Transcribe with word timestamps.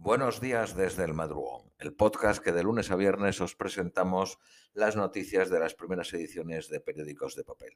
Buenos 0.00 0.40
días 0.40 0.76
desde 0.76 1.02
el 1.02 1.12
Madrugón, 1.12 1.72
el 1.80 1.92
podcast 1.92 2.40
que 2.40 2.52
de 2.52 2.62
lunes 2.62 2.92
a 2.92 2.94
viernes 2.94 3.40
os 3.40 3.56
presentamos 3.56 4.38
las 4.72 4.94
noticias 4.94 5.50
de 5.50 5.58
las 5.58 5.74
primeras 5.74 6.14
ediciones 6.14 6.68
de 6.68 6.78
periódicos 6.78 7.34
de 7.34 7.42
papel. 7.42 7.72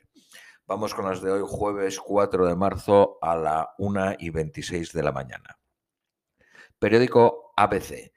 Vamos 0.64 0.94
con 0.94 1.06
las 1.06 1.20
de 1.20 1.32
hoy, 1.32 1.42
jueves 1.44 1.98
4 1.98 2.46
de 2.46 2.54
marzo 2.54 3.18
a 3.20 3.34
la 3.34 3.70
1 3.78 4.14
y 4.20 4.30
26 4.30 4.92
de 4.92 5.02
la 5.02 5.10
mañana. 5.10 5.58
Periódico 6.78 7.52
ABC. 7.56 8.12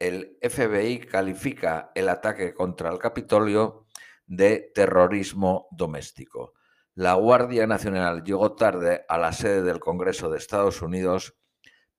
El 0.00 0.36
FBI 0.42 1.06
califica 1.06 1.92
el 1.94 2.08
ataque 2.08 2.54
contra 2.54 2.90
el 2.90 2.98
Capitolio 2.98 3.86
de 4.26 4.72
terrorismo 4.74 5.68
doméstico. 5.70 6.54
La 6.96 7.14
Guardia 7.14 7.68
Nacional 7.68 8.24
llegó 8.24 8.56
tarde 8.56 9.04
a 9.08 9.16
la 9.16 9.32
sede 9.32 9.62
del 9.62 9.78
Congreso 9.78 10.28
de 10.28 10.38
Estados 10.38 10.82
Unidos 10.82 11.36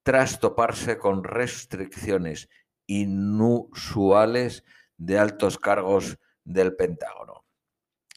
tras 0.05 0.39
toparse 0.39 0.99
con 0.99 1.23
restricciones 1.23 2.47
inusuales 2.85 4.63
de 4.97 5.17
altos 5.17 5.57
cargos 5.57 6.19
del 6.43 6.75
Pentágono. 6.75 7.43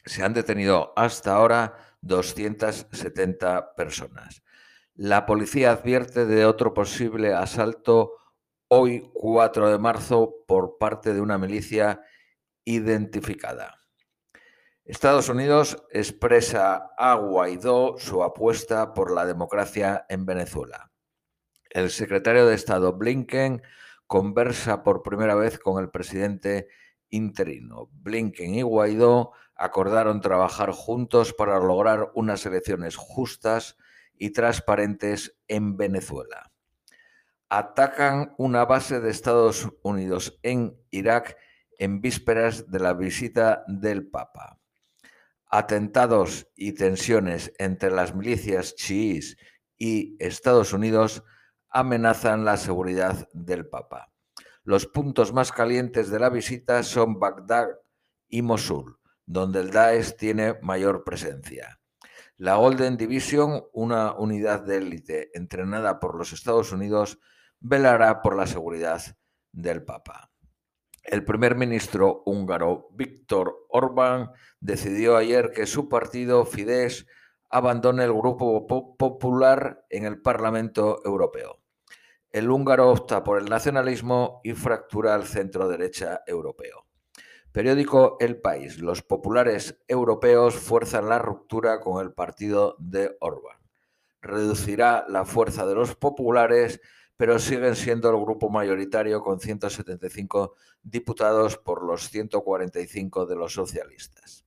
Se 0.05 0.23
han 0.23 0.35
detenido 0.35 0.93
hasta 0.95 1.33
ahora 1.33 1.97
270 2.01 3.73
personas. 3.73 4.43
La 4.93 5.25
policía 5.25 5.71
advierte 5.71 6.27
de 6.27 6.45
otro 6.45 6.75
posible 6.75 7.33
asalto 7.33 8.13
hoy 8.67 9.09
4 9.15 9.71
de 9.71 9.79
marzo 9.79 10.35
por 10.47 10.77
parte 10.77 11.11
de 11.15 11.21
una 11.21 11.39
milicia 11.39 12.03
identificada. 12.65 13.81
Estados 14.85 15.27
Unidos 15.27 15.83
expresa 15.89 16.91
a 16.99 17.15
Guaidó 17.15 17.97
su 17.97 18.21
apuesta 18.21 18.93
por 18.93 19.11
la 19.11 19.25
democracia 19.25 20.05
en 20.07 20.27
Venezuela. 20.27 20.91
El 21.69 21.91
secretario 21.91 22.47
de 22.47 22.55
Estado 22.55 22.93
Blinken 22.93 23.61
conversa 24.07 24.83
por 24.83 25.03
primera 25.03 25.35
vez 25.35 25.59
con 25.59 25.81
el 25.81 25.91
presidente 25.91 26.67
interino. 27.09 27.89
Blinken 27.91 28.55
y 28.55 28.61
Guaidó 28.63 29.33
acordaron 29.55 30.21
trabajar 30.21 30.71
juntos 30.71 31.33
para 31.33 31.59
lograr 31.59 32.11
unas 32.15 32.45
elecciones 32.45 32.95
justas 32.95 33.77
y 34.17 34.31
transparentes 34.31 35.37
en 35.47 35.77
Venezuela. 35.77 36.51
Atacan 37.49 38.33
una 38.37 38.65
base 38.65 38.99
de 38.99 39.11
Estados 39.11 39.69
Unidos 39.83 40.39
en 40.43 40.75
Irak 40.89 41.37
en 41.77 42.01
vísperas 42.01 42.69
de 42.71 42.79
la 42.79 42.93
visita 42.93 43.63
del 43.67 44.07
Papa. 44.07 44.59
Atentados 45.51 46.47
y 46.55 46.73
tensiones 46.73 47.53
entre 47.57 47.91
las 47.91 48.15
milicias 48.15 48.75
chiíes 48.75 49.37
y 49.77 50.15
Estados 50.19 50.73
Unidos 50.73 51.23
amenazan 51.69 52.45
la 52.45 52.57
seguridad 52.57 53.27
del 53.33 53.67
Papa. 53.67 54.11
Los 54.63 54.85
puntos 54.85 55.33
más 55.33 55.51
calientes 55.51 56.09
de 56.09 56.19
la 56.19 56.29
visita 56.29 56.83
son 56.83 57.19
Bagdad 57.19 57.67
y 58.27 58.41
Mosul, 58.41 58.99
donde 59.25 59.59
el 59.59 59.71
Daesh 59.71 60.15
tiene 60.15 60.59
mayor 60.61 61.03
presencia. 61.03 61.79
La 62.37 62.55
Golden 62.55 62.95
Division, 62.95 63.63
una 63.73 64.13
unidad 64.13 64.61
de 64.61 64.77
élite 64.77 65.29
entrenada 65.37 65.99
por 65.99 66.15
los 66.15 66.31
Estados 66.33 66.71
Unidos, 66.71 67.19
velará 67.59 68.21
por 68.21 68.35
la 68.35 68.47
seguridad 68.47 69.01
del 69.51 69.83
Papa. 69.83 70.31
El 71.03 71.25
primer 71.25 71.55
ministro 71.55 72.23
húngaro 72.25 72.89
Víctor 72.91 73.65
Orbán 73.69 74.31
decidió 74.59 75.17
ayer 75.17 75.51
que 75.51 75.65
su 75.65 75.89
partido 75.89 76.45
Fidesz 76.45 77.07
abandone 77.49 78.03
el 78.03 78.13
grupo 78.13 78.67
popular 78.97 79.85
en 79.89 80.05
el 80.05 80.21
Parlamento 80.21 81.01
Europeo. 81.03 81.58
El 82.31 82.51
húngaro 82.51 82.91
opta 82.91 83.23
por 83.23 83.39
el 83.39 83.49
nacionalismo 83.49 84.39
y 84.43 84.53
fractura 84.53 85.15
al 85.15 85.25
centro 85.25 85.67
derecha 85.67 86.21
europeo. 86.27 86.85
Periódico 87.51 88.17
El 88.19 88.39
País. 88.39 88.77
Los 88.77 89.01
populares 89.01 89.81
europeos 89.87 90.53
fuerzan 90.55 91.09
la 91.09 91.17
ruptura 91.17 91.79
con 91.79 92.05
el 92.05 92.13
partido 92.13 92.75
de 92.77 93.17
Orbán. 93.19 93.57
Reducirá 94.21 95.05
la 95.09 95.25
fuerza 95.25 95.65
de 95.65 95.73
los 95.73 95.95
populares, 95.95 96.79
pero 97.17 97.39
siguen 97.39 97.75
siendo 97.75 98.11
el 98.11 98.21
grupo 98.23 98.51
mayoritario 98.51 99.21
con 99.21 99.39
175 99.39 100.53
diputados 100.83 101.57
por 101.57 101.83
los 101.83 102.09
145 102.11 103.25
de 103.25 103.35
los 103.35 103.53
socialistas. 103.53 104.45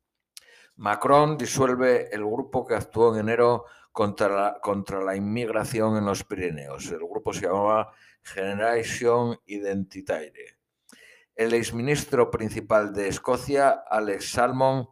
Macron 0.77 1.37
disuelve 1.37 2.15
el 2.15 2.25
grupo 2.25 2.65
que 2.65 2.77
actuó 2.77 3.13
en 3.13 3.21
enero 3.21 3.65
contra 3.93 4.29
la, 4.29 4.61
contra 4.61 5.03
la 5.03 5.15
inmigración 5.15 5.97
en 5.97 6.07
los 6.07 6.25
Pirineos. 6.25 6.91
El 6.91 7.01
grupo 7.01 7.33
se 7.33 7.43
llamaba 7.43 7.93
Generation 8.23 9.39
Identitaire. 9.47 10.59
El 11.35 11.55
exministro 11.55 12.31
principal 12.31 12.93
de 12.93 13.09
Escocia, 13.09 13.71
Alex 13.89 14.33
Salmon, 14.33 14.89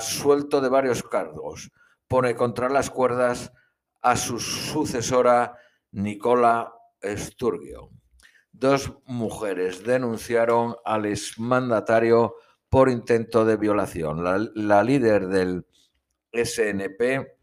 suelto 0.00 0.60
de 0.60 0.68
varios 0.68 1.02
cargos, 1.02 1.70
pone 2.08 2.34
contra 2.34 2.68
las 2.68 2.90
cuerdas 2.90 3.52
a 4.02 4.16
su 4.16 4.38
sucesora 4.38 5.56
Nicola 5.92 6.72
Sturgeon. 7.02 7.90
Dos 8.52 8.92
mujeres 9.06 9.84
denunciaron 9.84 10.76
al 10.84 11.06
exmandatario 11.06 12.36
por 12.68 12.88
intento 12.88 13.44
de 13.44 13.56
violación. 13.56 14.22
La, 14.22 14.38
la 14.54 14.82
líder 14.82 15.28
del 15.28 15.66
SNP, 16.32 17.33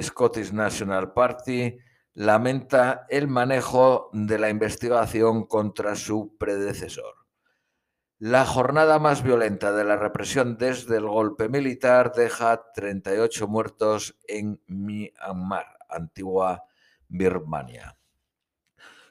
Scottish 0.00 0.52
National 0.52 1.12
Party, 1.12 1.76
lamenta 2.14 3.06
el 3.08 3.28
manejo 3.28 4.10
de 4.12 4.38
la 4.38 4.50
investigación 4.50 5.46
contra 5.46 5.96
su 5.96 6.36
predecesor. 6.38 7.22
La 8.18 8.46
jornada 8.46 8.98
más 9.00 9.24
violenta 9.24 9.72
de 9.72 9.84
la 9.84 9.96
represión 9.96 10.56
desde 10.56 10.98
el 10.98 11.08
golpe 11.08 11.48
militar 11.48 12.12
deja 12.12 12.70
38 12.72 13.48
muertos 13.48 14.16
en 14.28 14.60
Myanmar, 14.68 15.66
antigua 15.88 16.64
Birmania. 17.08 17.96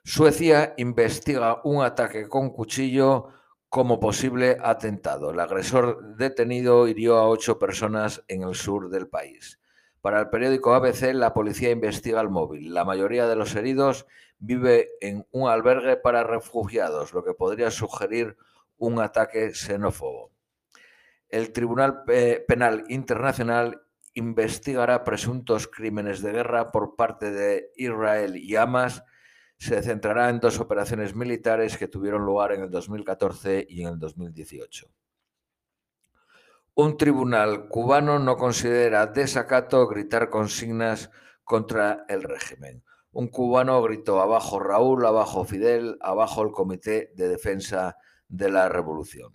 Suecia 0.03 0.73
investiga 0.77 1.61
un 1.63 1.83
ataque 1.83 2.27
con 2.27 2.51
cuchillo 2.51 3.27
como 3.67 3.99
posible 3.99 4.57
atentado. 4.61 5.31
El 5.31 5.39
agresor 5.39 6.15
detenido 6.15 6.87
hirió 6.87 7.17
a 7.17 7.27
ocho 7.27 7.59
personas 7.59 8.23
en 8.27 8.43
el 8.43 8.55
sur 8.55 8.89
del 8.89 9.07
país. 9.07 9.60
Para 10.01 10.19
el 10.19 10.29
periódico 10.29 10.73
ABC, 10.73 11.13
la 11.13 11.33
policía 11.33 11.69
investiga 11.69 12.21
el 12.21 12.29
móvil. 12.29 12.73
La 12.73 12.83
mayoría 12.83 13.27
de 13.27 13.35
los 13.35 13.55
heridos 13.55 14.07
vive 14.39 14.89
en 14.99 15.27
un 15.31 15.47
albergue 15.47 15.95
para 15.95 16.23
refugiados, 16.23 17.13
lo 17.13 17.23
que 17.23 17.35
podría 17.35 17.69
sugerir 17.69 18.35
un 18.77 18.99
ataque 18.99 19.53
xenófobo. 19.53 20.31
El 21.29 21.53
Tribunal 21.53 22.03
Penal 22.47 22.83
Internacional 22.89 23.83
investigará 24.15 25.03
presuntos 25.03 25.67
crímenes 25.67 26.21
de 26.21 26.31
guerra 26.31 26.71
por 26.71 26.95
parte 26.95 27.31
de 27.31 27.71
Israel 27.75 28.35
y 28.35 28.55
Hamas. 28.55 29.03
Se 29.57 29.83
centrará 29.83 30.29
en 30.29 30.39
dos 30.39 30.59
operaciones 30.59 31.15
militares 31.15 31.77
que 31.77 31.87
tuvieron 31.87 32.25
lugar 32.25 32.53
en 32.53 32.63
el 32.63 32.71
2014 32.71 33.67
y 33.69 33.83
en 33.83 33.89
el 33.89 33.99
2018. 33.99 34.87
Un 36.73 36.95
tribunal 36.95 37.67
cubano 37.67 38.17
no 38.17 38.37
considera 38.37 39.05
desacato 39.07 39.87
gritar 39.87 40.29
consignas 40.29 41.11
contra 41.43 42.05
el 42.07 42.23
régimen. 42.23 42.85
Un 43.11 43.27
cubano 43.27 43.81
gritó 43.81 44.21
abajo 44.21 44.57
Raúl, 44.57 45.05
abajo 45.05 45.43
Fidel, 45.43 45.97
abajo 45.99 46.43
el 46.43 46.51
Comité 46.51 47.11
de 47.15 47.27
Defensa 47.27 47.97
de 48.29 48.49
la 48.49 48.69
Revolución. 48.69 49.33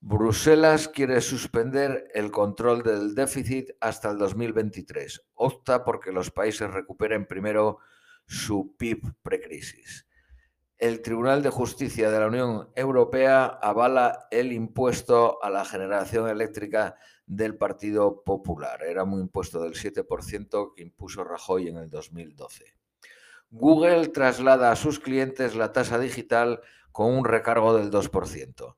Bruselas 0.00 0.88
quiere 0.88 1.22
suspender 1.22 2.10
el 2.12 2.30
control 2.30 2.82
del 2.82 3.14
déficit 3.14 3.70
hasta 3.80 4.10
el 4.10 4.18
2023. 4.18 5.22
Opta 5.34 5.84
porque 5.84 6.12
los 6.12 6.30
países 6.30 6.70
recuperen 6.70 7.26
primero 7.26 7.78
su 8.26 8.76
PIB 8.76 9.14
precrisis 9.22 10.06
el 10.80 11.02
Tribunal 11.02 11.42
de 11.42 11.50
Justicia 11.50 12.10
de 12.10 12.18
la 12.18 12.28
Unión 12.28 12.70
Europea 12.74 13.44
avala 13.44 14.26
el 14.30 14.50
impuesto 14.50 15.42
a 15.42 15.50
la 15.50 15.66
generación 15.66 16.26
eléctrica 16.26 16.96
del 17.26 17.54
Partido 17.56 18.24
Popular. 18.24 18.82
Era 18.82 19.04
un 19.04 19.20
impuesto 19.20 19.60
del 19.60 19.74
7% 19.74 20.72
que 20.74 20.82
impuso 20.82 21.22
Rajoy 21.22 21.68
en 21.68 21.76
el 21.76 21.90
2012. 21.90 22.74
Google 23.50 24.08
traslada 24.08 24.72
a 24.72 24.76
sus 24.76 25.00
clientes 25.00 25.54
la 25.54 25.72
tasa 25.72 25.98
digital 25.98 26.62
con 26.92 27.12
un 27.12 27.26
recargo 27.26 27.76
del 27.76 27.90
2%. 27.90 28.76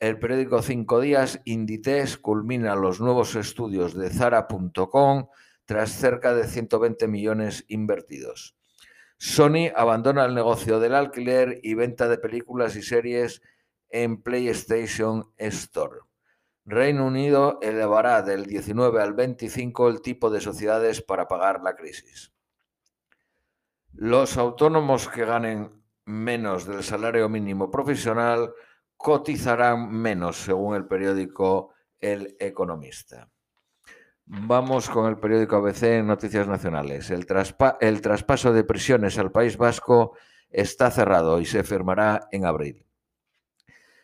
El 0.00 0.18
periódico 0.18 0.62
Cinco 0.62 0.98
Días, 1.00 1.40
Inditex, 1.44 2.18
culmina 2.18 2.74
los 2.74 3.00
nuevos 3.00 3.36
estudios 3.36 3.94
de 3.94 4.10
Zara.com 4.10 5.28
tras 5.64 5.92
cerca 5.92 6.34
de 6.34 6.48
120 6.48 7.06
millones 7.06 7.64
invertidos. 7.68 8.56
Sony 9.22 9.70
abandona 9.76 10.24
el 10.24 10.34
negocio 10.34 10.80
del 10.80 10.94
alquiler 10.94 11.60
y 11.62 11.74
venta 11.74 12.08
de 12.08 12.16
películas 12.16 12.74
y 12.74 12.80
series 12.80 13.42
en 13.90 14.22
PlayStation 14.22 15.30
Store. 15.36 15.98
Reino 16.64 17.06
Unido 17.06 17.58
elevará 17.60 18.22
del 18.22 18.46
19 18.46 19.02
al 19.02 19.12
25 19.12 19.88
el 19.88 20.00
tipo 20.00 20.30
de 20.30 20.40
sociedades 20.40 21.02
para 21.02 21.28
pagar 21.28 21.60
la 21.62 21.76
crisis. 21.76 22.32
Los 23.92 24.38
autónomos 24.38 25.06
que 25.06 25.26
ganen 25.26 25.84
menos 26.06 26.64
del 26.64 26.82
salario 26.82 27.28
mínimo 27.28 27.70
profesional 27.70 28.54
cotizarán 28.96 29.90
menos, 29.92 30.38
según 30.38 30.76
el 30.76 30.86
periódico 30.86 31.74
El 31.98 32.36
Economista. 32.40 33.28
Vamos 34.32 34.88
con 34.88 35.08
el 35.08 35.18
periódico 35.18 35.56
ABC 35.56 36.04
Noticias 36.04 36.46
Nacionales. 36.46 37.10
El, 37.10 37.26
el, 37.80 38.00
traspaso 38.00 38.52
de 38.52 38.62
prisiones 38.62 39.18
al 39.18 39.32
País 39.32 39.56
Vasco 39.56 40.16
está 40.48 40.92
cerrado 40.92 41.40
y 41.40 41.46
se 41.46 41.64
firmará 41.64 42.28
en 42.30 42.46
abril. 42.46 42.86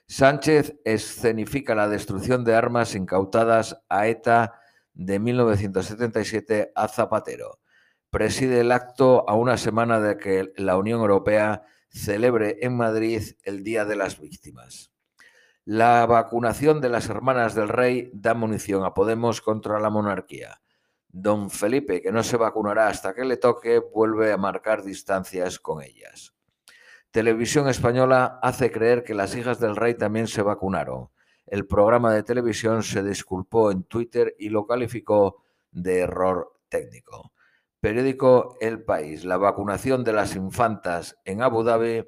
Sánchez 0.09 0.81
escenifica 0.85 1.77
la 1.77 1.89
destrucción 1.89 2.43
de 2.43 2.57
armas 2.57 2.97
incautadas 2.97 3.81
a 3.89 4.09
ETA 4.09 4.59
de 4.95 5.21
1977 5.21 6.73
a 6.75 6.89
Zapatero. 6.89 7.61
Preside 8.11 8.63
el 8.63 8.73
acto 8.73 9.31
a 9.31 9.37
una 9.37 9.57
semana 9.57 10.01
de 10.01 10.17
que 10.17 10.53
la 10.57 10.77
Unión 10.77 11.03
Europea 11.03 11.63
celebre 11.89 12.57
en 12.63 12.77
Madrid 12.77 13.23
el 13.45 13.63
Día 13.63 13.85
de 13.85 13.95
las 13.95 14.21
Víctimas. 14.21 14.96
La 15.69 16.07
vacunación 16.07 16.81
de 16.81 16.89
las 16.89 17.09
hermanas 17.09 17.57
del 17.57 17.69
rey 17.69 18.09
da 18.15 18.35
munición 18.35 18.85
a 18.85 18.95
Podemos 18.95 19.41
contra 19.41 19.81
la 19.81 19.91
monarquía. 19.91 20.61
Don 21.09 21.51
Felipe, 21.51 22.01
que 22.01 22.13
no 22.13 22.23
se 22.23 22.37
vacunará 22.37 22.87
hasta 22.87 23.13
que 23.17 23.25
le 23.25 23.37
toque, 23.37 23.81
vuelve 23.81 24.31
a 24.31 24.37
marcar 24.37 24.85
distancias 24.85 25.59
con 25.59 25.83
ellas. 25.83 26.35
Televisión 27.11 27.69
Española 27.69 28.39
hace 28.45 28.71
creer 28.71 29.03
que 29.03 29.15
las 29.15 29.35
hijas 29.35 29.59
del 29.59 29.75
rey 29.75 29.95
también 29.95 30.29
se 30.29 30.41
vacunaron. 30.41 31.09
El 31.47 31.67
programa 31.67 32.15
de 32.15 32.23
televisión 32.23 32.85
se 32.85 33.03
disculpó 33.03 33.73
en 33.73 33.83
Twitter 33.83 34.37
y 34.39 34.51
lo 34.51 34.69
calificó 34.69 35.43
de 35.73 35.99
error 35.99 36.61
técnico. 36.69 37.33
Periódico 37.81 38.57
El 38.61 38.85
País. 38.85 39.25
La 39.25 39.37
vacunación 39.37 40.05
de 40.05 40.13
las 40.13 40.37
infantas 40.37 41.19
en 41.25 41.43
Abu 41.43 41.65
Dhabi 41.65 42.05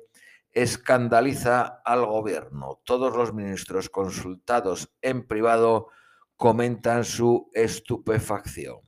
escandaliza 0.63 1.83
al 1.85 2.05
gobierno. 2.05 2.81
Todos 2.85 3.17
los 3.17 3.33
ministros 3.33 3.89
consultados 3.89 4.93
en 5.03 5.27
privado 5.27 5.89
comentan 6.37 7.05
su 7.05 7.51
estupefacción. 7.55 8.81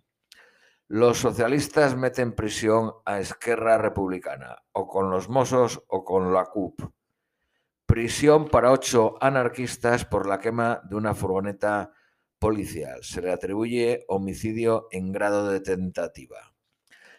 Los 0.88 1.18
socialistas 1.18 1.96
meten 1.96 2.32
prisión 2.32 2.92
a 3.04 3.20
Esquerra 3.20 3.78
Republicana, 3.78 4.64
o 4.72 4.88
con 4.88 5.10
los 5.10 5.28
Mossos 5.28 5.84
o 5.86 6.04
con 6.04 6.32
la 6.32 6.46
CUP. 6.46 6.80
Prisión 7.86 8.48
para 8.48 8.72
ocho 8.72 9.16
anarquistas 9.20 10.04
por 10.04 10.26
la 10.26 10.40
quema 10.40 10.80
de 10.88 10.96
una 10.96 11.14
furgoneta 11.14 11.92
policial. 12.40 13.04
Se 13.04 13.22
le 13.22 13.30
atribuye 13.30 14.04
homicidio 14.08 14.88
en 14.90 15.12
grado 15.12 15.48
de 15.48 15.60
tentativa. 15.60 16.49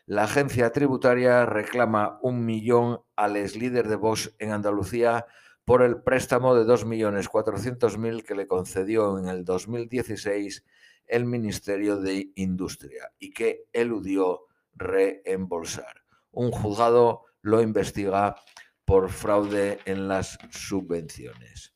La 0.08 0.24
agencia 0.24 0.72
tributaria 0.72 1.46
reclama 1.46 2.18
un 2.24 2.44
millón 2.44 3.02
al 3.16 3.38
ex 3.38 3.56
líder 3.56 3.88
de 3.88 3.96
Vox 3.96 4.34
en 4.40 4.52
Andalucía 4.52 5.28
por 5.64 5.84
el 5.84 6.02
préstamo 6.02 6.56
de 6.56 6.66
2.400.000 6.66 8.24
que 8.24 8.36
le 8.36 8.48
concedió 8.48 9.20
en 9.20 9.28
el 9.28 9.46
2016 9.46 10.66
el 11.06 11.26
Ministerio 11.26 11.98
de 11.98 12.32
Industria 12.36 13.12
y 13.20 13.32
que 13.32 13.66
eludió 13.74 14.48
reembolsar. 14.74 16.02
Un 16.32 16.52
juzgado 16.52 17.26
lo 17.42 17.62
investiga 17.62 18.36
por 18.86 19.12
fraude 19.12 19.80
en 19.86 20.08
las 20.08 20.40
subvenciones. 20.50 21.74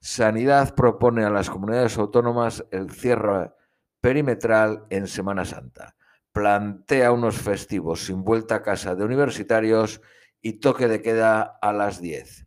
Sanidad 0.00 0.74
propone 0.74 1.24
a 1.24 1.30
las 1.30 1.48
comunidades 1.48 1.96
autónomas 1.96 2.64
el 2.70 2.90
cierre 2.90 3.52
perimetral 4.00 4.84
en 4.90 5.06
Semana 5.08 5.44
Santa 5.44 5.96
plantea 6.32 7.12
unos 7.12 7.36
festivos 7.36 8.06
sin 8.06 8.24
vuelta 8.24 8.56
a 8.56 8.62
casa 8.62 8.94
de 8.94 9.04
universitarios 9.04 10.00
y 10.40 10.60
toque 10.60 10.88
de 10.88 11.02
queda 11.02 11.58
a 11.60 11.72
las 11.72 12.00
10. 12.00 12.46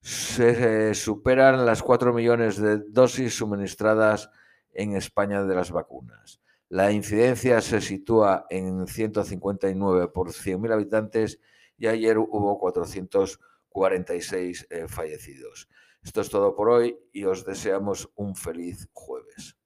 Se 0.00 0.94
superan 0.94 1.64
las 1.64 1.82
4 1.82 2.12
millones 2.12 2.56
de 2.56 2.78
dosis 2.78 3.36
suministradas 3.36 4.30
en 4.72 4.96
España 4.96 5.44
de 5.44 5.54
las 5.54 5.70
vacunas. 5.70 6.40
La 6.68 6.90
incidencia 6.90 7.60
se 7.60 7.80
sitúa 7.80 8.46
en 8.48 8.86
159 8.86 10.08
por 10.08 10.30
100.000 10.30 10.72
habitantes 10.72 11.38
y 11.76 11.86
ayer 11.86 12.18
hubo 12.18 12.58
446 12.58 14.66
eh, 14.70 14.86
fallecidos. 14.88 15.68
Esto 16.02 16.22
es 16.22 16.30
todo 16.30 16.56
por 16.56 16.70
hoy 16.70 16.98
y 17.12 17.24
os 17.24 17.44
deseamos 17.44 18.10
un 18.16 18.34
feliz 18.34 18.88
jueves. 18.92 19.56